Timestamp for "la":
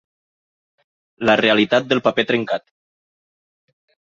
1.29-1.35